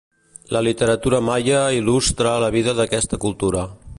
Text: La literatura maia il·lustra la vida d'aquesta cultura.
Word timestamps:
La 0.55 0.61
literatura 0.67 1.19
maia 1.27 1.59
il·lustra 1.81 2.33
la 2.47 2.51
vida 2.57 2.77
d'aquesta 2.79 3.23
cultura. 3.27 3.67